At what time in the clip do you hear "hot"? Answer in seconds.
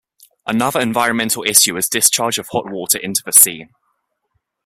2.51-2.67